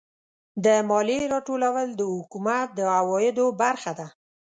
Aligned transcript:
د 0.65 0.67
مالیې 0.89 1.21
راټولول 1.33 1.87
د 1.95 2.01
حکومت 2.15 2.67
د 2.73 2.79
عوایدو 2.97 3.45
برخه 3.61 3.91
ده. 3.99 4.07